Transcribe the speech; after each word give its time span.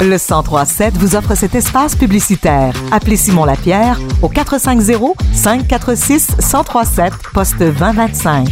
Le 0.00 0.18
1037 0.18 0.94
vous 0.98 1.16
offre 1.16 1.34
cet 1.34 1.54
espace 1.54 1.96
publicitaire. 1.96 2.74
Appelez 2.92 3.16
Simon 3.16 3.44
Lapierre 3.44 3.98
au 4.22 4.28
450 4.28 5.16
546 5.32 6.36
1037 6.38 7.12
poste 7.32 7.58
2025. 7.58 8.48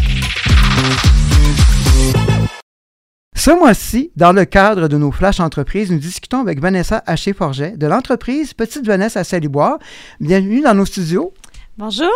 Ce 3.45 3.51
mois-ci, 3.51 4.13
dans 4.15 4.33
le 4.33 4.45
cadre 4.45 4.87
de 4.87 4.97
nos 4.97 5.11
Flash 5.11 5.41
Entreprises, 5.41 5.91
nous 5.91 5.99
discutons 5.99 6.41
avec 6.41 6.61
Vanessa 6.61 7.03
Haché-Forget 7.07 7.77
de 7.77 7.87
l'entreprise 7.89 8.55
Petite 8.55 8.87
Vanessa 8.87 9.21
à 9.21 9.25
Saliboire. 9.25 9.79
Bienvenue 10.21 10.61
dans 10.61 10.75
nos 10.75 10.87
studios. 10.87 11.35
Bonjour. 11.77 12.09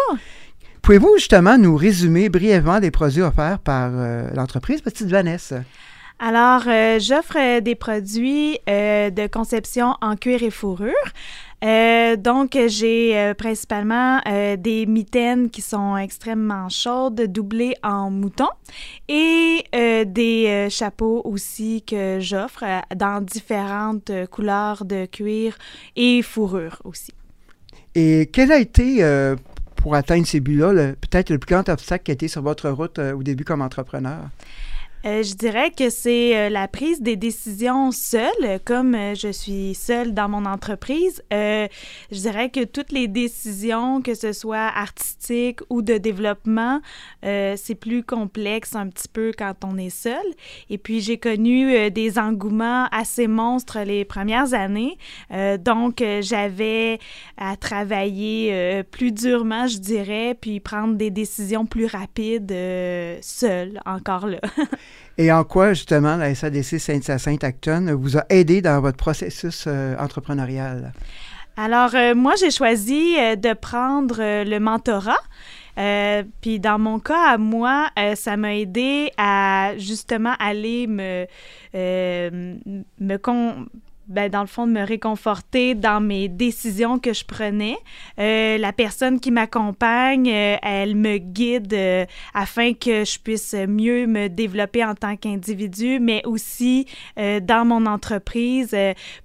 Pouvez-vous 0.82 1.14
justement 1.16 1.58
nous 1.58 1.76
résumer 1.76 2.28
brièvement 2.28 2.78
les 2.78 2.92
produits 2.92 3.22
offerts 3.22 3.58
par 3.58 3.90
euh, 3.92 4.30
l'entreprise 4.36 4.80
Petite 4.82 5.08
Vanessa? 5.08 5.62
Alors, 6.18 6.62
euh, 6.66 6.98
j'offre 6.98 7.36
euh, 7.38 7.60
des 7.60 7.74
produits 7.74 8.58
euh, 8.70 9.10
de 9.10 9.26
conception 9.26 9.96
en 10.00 10.16
cuir 10.16 10.42
et 10.42 10.50
fourrure. 10.50 10.94
Donc, 11.62 12.56
j'ai 12.68 13.32
principalement 13.36 14.20
des 14.56 14.86
mitaines 14.86 15.50
qui 15.50 15.62
sont 15.62 15.96
extrêmement 15.96 16.68
chaudes, 16.68 17.20
doublées 17.22 17.74
en 17.82 18.08
mouton, 18.10 18.46
et 19.08 19.64
des 19.72 20.68
chapeaux 20.70 21.22
aussi 21.24 21.82
que 21.82 22.18
j'offre 22.20 22.62
dans 22.94 23.20
différentes 23.20 24.12
couleurs 24.30 24.84
de 24.84 25.06
cuir 25.06 25.56
et 25.96 26.22
fourrure 26.22 26.80
aussi. 26.84 27.12
Et 27.96 28.28
quel 28.32 28.52
a 28.52 28.58
été, 28.58 29.02
pour 29.76 29.96
atteindre 29.96 30.26
ces 30.26 30.38
buts-là, 30.38 30.92
peut-être 31.00 31.30
le 31.30 31.38
plus 31.38 31.52
grand 31.52 31.68
obstacle 31.68 32.04
qui 32.04 32.10
a 32.12 32.14
été 32.14 32.28
sur 32.28 32.42
votre 32.42 32.68
route 32.68 33.00
au 33.00 33.24
début 33.24 33.44
comme 33.44 33.62
entrepreneur? 33.62 34.20
Euh, 35.06 35.22
je 35.22 35.34
dirais 35.34 35.70
que 35.70 35.88
c'est 35.88 36.36
euh, 36.36 36.48
la 36.48 36.66
prise 36.66 37.00
des 37.00 37.14
décisions 37.14 37.92
seule, 37.92 38.58
comme 38.64 38.96
euh, 38.96 39.14
je 39.14 39.30
suis 39.30 39.72
seule 39.76 40.14
dans 40.14 40.28
mon 40.28 40.44
entreprise. 40.44 41.22
je 41.30 41.68
dirais 42.10 42.50
que 42.50 42.64
toutes 42.64 42.90
les 42.90 43.06
décisions, 43.06 44.02
que 44.02 44.14
ce 44.14 44.32
soit 44.32 44.66
artistiques 44.74 45.60
ou 45.70 45.82
de 45.82 45.96
développement, 45.98 46.80
c'est 47.22 47.78
plus 47.78 48.02
complexe 48.02 48.74
un 48.74 48.88
petit 48.88 49.08
peu 49.08 49.32
quand 49.36 49.54
on 49.64 49.76
est 49.76 49.90
seul. 49.90 50.24
Et 50.70 50.78
puis 50.78 51.00
j'ai 51.00 51.18
connu 51.18 51.90
des 51.90 52.18
engouements 52.18 52.86
assez 52.90 53.26
monstres 53.26 53.80
les 53.80 54.04
premières 54.04 54.54
années, 54.54 54.96
donc 55.60 56.02
j'avais 56.20 56.98
à 57.36 57.56
travailler 57.56 58.82
plus 58.90 59.12
durement, 59.12 59.66
je 59.66 59.78
dirais, 59.78 60.36
puis 60.40 60.60
prendre 60.60 60.94
des 60.94 61.10
décisions 61.10 61.66
plus 61.66 61.86
rapides 61.86 62.50
seule, 63.20 63.80
encore 63.84 64.26
là. 64.26 64.40
Et 65.18 65.32
en 65.32 65.44
quoi, 65.44 65.72
justement, 65.72 66.16
la 66.16 66.34
SADC 66.34 66.78
Sainte-Sainte-Acton 66.78 67.96
vous 67.96 68.18
a 68.18 68.24
aidé 68.28 68.60
dans 68.60 68.80
votre 68.80 68.98
processus 68.98 69.64
euh, 69.66 69.96
entrepreneurial? 69.98 70.92
Alors, 71.56 71.94
euh, 71.94 72.14
moi, 72.14 72.34
j'ai 72.38 72.50
choisi 72.50 73.16
euh, 73.18 73.34
de 73.34 73.54
prendre 73.54 74.18
le 74.18 74.58
mentorat. 74.58 75.16
puis 76.42 76.60
dans 76.60 76.78
mon 76.78 76.98
cas, 76.98 77.32
à 77.32 77.38
moi, 77.38 77.88
ça 78.14 78.36
m'a 78.36 78.54
aidé 78.56 79.10
à 79.16 79.72
justement 79.78 80.34
aller 80.38 80.86
me, 80.86 81.26
me 81.74 83.16
con 83.16 83.66
ben, 84.08 84.30
dans 84.30 84.40
le 84.40 84.46
fond, 84.46 84.66
de 84.66 84.72
me 84.72 84.84
réconforter 84.84 85.74
dans 85.74 86.00
mes 86.00 86.28
décisions 86.28 86.98
que 86.98 87.12
je 87.12 87.24
prenais. 87.24 87.76
Euh, 88.18 88.58
la 88.58 88.72
personne 88.72 89.20
qui 89.20 89.30
m'accompagne, 89.30 90.30
euh, 90.30 90.56
elle 90.62 90.94
me 90.94 91.18
guide 91.18 91.72
euh, 91.74 92.06
afin 92.32 92.72
que 92.72 93.04
je 93.04 93.18
puisse 93.18 93.54
mieux 93.54 94.06
me 94.06 94.28
développer 94.28 94.84
en 94.84 94.94
tant 94.94 95.16
qu'individu, 95.16 95.98
mais 96.00 96.22
aussi 96.24 96.86
dans 97.16 97.64
mon 97.64 97.86
entreprise 97.86 98.76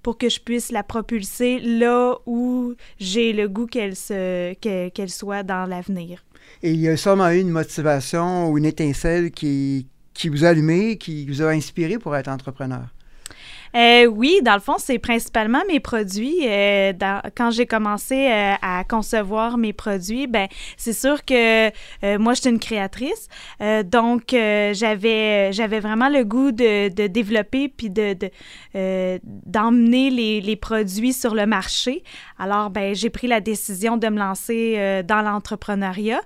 pour 0.02 0.18
que 0.18 0.30
je 0.30 0.40
puisse 0.40 0.72
la 0.72 0.84
propulser 0.84 1.60
là 1.60 2.16
où 2.26 2.74
j'ai 3.00 3.34
le 3.34 3.48
goût 3.48 3.66
qu'elle 3.66 3.96
se, 3.96 4.54
qu'elle 4.54 5.10
soit 5.10 5.44
dans 5.44 5.66
l'avenir. 5.66 6.24
Et 6.64 6.72
il 6.72 6.80
y 6.80 6.88
a 6.88 6.98
sûrement 6.98 7.30
eu 7.30 7.40
une 7.40 7.50
motivation 7.50 8.50
ou 8.50 8.58
une 8.58 8.66
étincelle 8.66 9.32
qui, 9.32 9.88
qui 10.14 10.30
vous 10.30 10.46
a 10.46 10.50
allumé, 10.50 10.98
qui 10.98 11.26
vous 11.28 11.42
a 11.42 11.50
inspiré 11.50 11.98
pour 11.98 12.16
être 12.16 12.28
entrepreneur? 12.28 12.88
Euh, 13.76 14.06
oui, 14.06 14.42
dans 14.44 14.54
le 14.54 14.60
fond, 14.60 14.76
c'est 14.78 15.00
principalement 15.00 15.62
mes 15.68 15.80
produits. 15.80 16.40
Euh, 16.44 16.94
quand 17.36 17.52
j'ai 17.52 17.66
commencé 17.66 18.28
euh, 18.30 18.54
à 18.62 18.84
concevoir 18.84 19.58
mes 19.58 19.74
produits, 19.74 20.28
ben 20.28 20.48
c'est 20.78 20.94
sûr 20.94 21.24
que 21.26 21.72
moi, 22.18 22.34
je 22.34 22.42
suis 22.42 22.50
une 22.50 22.60
créatrice. 22.60 23.28
donc, 23.86 24.30
j'avais 24.32 25.54
j'avais 25.54 25.80
vraiment 25.80 26.10
le 26.10 26.24
goût 26.24 26.52
de, 26.52 26.90
de 26.90 27.08
développer 27.08 27.70
puis 27.70 27.90
de, 27.90 28.16
d'emmener 29.46 30.10
les, 30.10 30.42
les, 30.42 30.56
produits 30.56 31.14
sur 31.14 31.34
le 31.34 31.46
marché. 31.46 32.04
Alors, 32.38 32.70
ben 32.70 32.94
j'ai 32.94 33.10
pris 33.10 33.28
la 33.28 33.42
décision 33.42 33.98
de 33.98 34.08
me 34.08 34.20
lancer 34.20 35.04
dans 35.08 35.22
l'entrepreneuriat. 35.22 36.22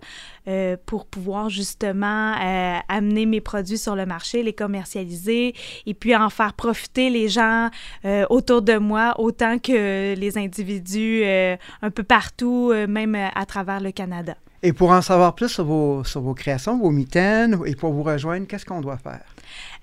Euh, 0.48 0.78
pour 0.86 1.08
pouvoir 1.08 1.50
justement 1.50 2.34
euh, 2.34 2.78
amener 2.88 3.26
mes 3.26 3.42
produits 3.42 3.80
sur 3.80 3.96
le 3.96 4.06
marché, 4.06 4.44
les 4.44 4.54
commercialiser 4.54 5.56
et 5.88 5.94
puis 5.96 6.16
en 6.16 6.30
faire 6.30 6.54
profiter 6.54 7.10
les 7.10 7.30
gens 7.30 7.70
euh, 8.06 8.28
autour 8.30 8.62
de 8.62 8.78
moi 8.78 9.16
autant 9.18 9.58
que 9.58 10.14
les 10.14 10.38
individus 10.38 11.24
un 11.26 11.90
peu 11.90 12.04
partout, 12.04 12.72
même 12.88 13.16
à 13.16 13.46
travers 13.46 13.80
le 13.80 13.92
Canada. 13.92 14.36
Et 14.66 14.74
pour 14.74 14.90
en 14.90 15.04
savoir 15.04 15.36
plus 15.36 15.50
sur 15.50 15.64
vos, 15.64 16.04
sur 16.04 16.22
vos 16.22 16.34
créations, 16.34 16.80
vos 16.80 16.90
mitaines, 16.90 17.60
et 17.68 17.76
pour 17.76 17.94
vous 17.94 18.02
rejoindre, 18.02 18.48
qu'est-ce 18.48 18.66
qu'on 18.66 18.82
doit 18.82 18.98
faire? 18.98 19.22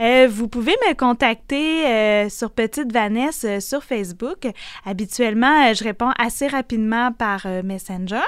Euh, 0.00 0.26
vous 0.28 0.48
pouvez 0.48 0.74
me 0.88 0.94
contacter 0.94 1.86
euh, 1.86 2.28
sur 2.28 2.50
Petite 2.50 2.92
Vanessa 2.92 3.46
euh, 3.46 3.60
sur 3.60 3.84
Facebook. 3.84 4.48
Habituellement, 4.84 5.72
je 5.72 5.84
réponds 5.84 6.10
assez 6.18 6.48
rapidement 6.48 7.12
par 7.12 7.46
Messenger. 7.62 8.26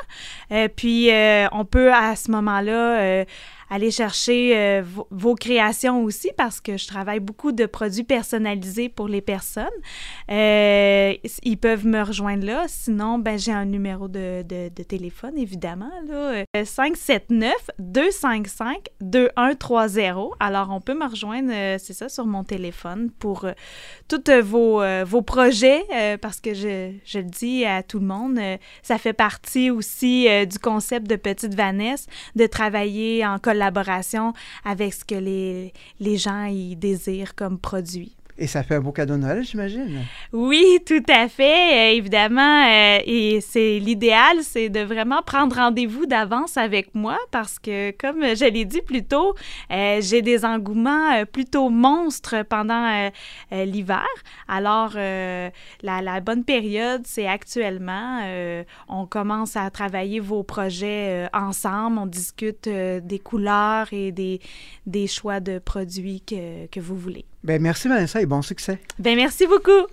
puis, 0.76 1.10
on 1.50 1.64
peut 1.64 1.92
à 1.92 2.14
ce 2.14 2.30
moment-là 2.30 3.24
aller 3.74 3.90
chercher 3.90 4.56
euh, 4.56 4.84
vos, 5.10 5.34
créations 5.34 6.04
aussi 6.04 6.30
parce 6.36 6.60
que 6.60 6.76
je 6.76 6.86
travaille 6.86 7.18
beaucoup 7.18 7.50
de 7.50 7.66
produits 7.66 8.04
personnalisés 8.04 8.88
pour 8.88 9.08
les 9.08 9.20
personnes. 9.20 9.64
Euh, 10.30 11.14
ils 11.42 11.58
peuvent 11.58 11.84
me 11.84 12.00
rejoindre 12.00 12.46
là. 12.46 12.66
Sinon, 12.68 13.18
ben, 13.18 13.36
j'ai 13.36 13.50
un 13.50 13.64
numéro 13.64 14.06
de, 14.06 14.42
de, 14.42 14.82
téléphone, 14.84 15.36
évidemment, 15.36 15.90
là, 16.06 16.44
579-255-2130. 16.56 17.48
Euh, 19.02 20.28
Alors, 20.38 20.70
on 20.70 20.80
peut 20.80 20.94
me 20.94 21.08
rejoindre, 21.08 21.50
c'est 21.78 21.94
ça, 21.94 22.08
sur 22.08 22.26
mon 22.26 22.44
téléphone 22.44 23.10
pour 23.18 23.44
tous 24.06 24.22
vos, 24.42 24.84
vos 25.04 25.22
projets 25.22 25.84
parce 26.20 26.40
que 26.40 26.54
je, 26.54 26.92
je, 27.04 27.18
le 27.18 27.24
dis 27.24 27.64
à 27.64 27.82
tout 27.82 27.98
le 27.98 28.06
monde, 28.06 28.38
ça 28.82 28.98
fait 28.98 29.14
partie 29.14 29.70
aussi 29.70 30.28
du 30.46 30.60
concept 30.60 31.08
de 31.08 31.16
Petite 31.16 31.54
Vanessa 31.54 32.08
de 32.36 32.46
travailler 32.46 33.26
en 33.26 33.38
collaboration 33.38 33.63
collaboration 33.64 34.32
avec 34.64 34.92
ce 34.92 35.04
que 35.04 35.14
les, 35.14 35.72
les 36.00 36.16
gens 36.16 36.44
y 36.44 36.76
désirent 36.76 37.34
comme 37.34 37.58
produit. 37.58 38.14
Et 38.36 38.48
ça 38.48 38.64
fait 38.64 38.74
un 38.74 38.80
beau 38.80 38.90
cadeau 38.90 39.14
de 39.14 39.20
Noël, 39.20 39.44
j'imagine. 39.44 40.04
Oui, 40.36 40.80
tout 40.84 41.04
à 41.08 41.28
fait. 41.28 41.92
Euh, 41.92 41.96
évidemment, 41.96 42.66
euh, 42.66 42.98
et 43.06 43.40
c'est 43.40 43.78
l'idéal, 43.78 44.38
c'est 44.42 44.68
de 44.68 44.80
vraiment 44.80 45.22
prendre 45.22 45.54
rendez-vous 45.54 46.06
d'avance 46.06 46.56
avec 46.56 46.92
moi 46.92 47.16
parce 47.30 47.60
que, 47.60 47.92
comme 47.92 48.20
je 48.34 48.52
l'ai 48.52 48.64
dit 48.64 48.82
plus 48.82 49.04
tôt, 49.04 49.36
euh, 49.70 50.00
j'ai 50.00 50.22
des 50.22 50.44
engouements 50.44 51.24
plutôt 51.26 51.70
monstres 51.70 52.44
pendant 52.48 53.10
l'hiver. 53.52 54.08
Alors, 54.48 54.94
la, 54.94 55.52
la, 55.82 56.20
bonne 56.20 56.42
période, 56.42 57.02
c'est 57.04 57.28
actuellement. 57.28 58.20
on 58.88 59.06
commence 59.06 59.56
à 59.56 59.70
travailler 59.70 60.18
vos 60.18 60.42
projets 60.42 61.28
ensemble. 61.32 61.98
On 61.98 62.06
discute 62.06 62.68
des 62.68 63.18
couleurs 63.20 63.86
et 63.92 64.10
des, 64.10 64.40
des 64.84 65.06
choix 65.06 65.38
de 65.38 65.60
produits 65.60 66.22
que, 66.26 66.66
que 66.66 66.80
vous 66.80 66.96
voulez. 66.96 67.24
Ben 67.44 67.62
merci 67.62 67.86
Vanessa 67.86 68.20
et 68.20 68.26
bon 68.26 68.42
succès. 68.42 68.80
Ben 68.98 69.14
merci 69.14 69.46
beaucoup. 69.46 69.86